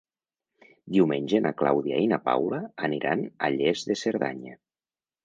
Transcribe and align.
Diumenge 0.95 1.41
na 1.45 1.51
Clàudia 1.59 1.99
i 2.05 2.07
na 2.13 2.19
Paula 2.29 2.63
aniran 2.89 3.21
a 3.47 3.51
Lles 3.57 3.85
de 3.91 3.99
Cerdanya. 4.05 4.57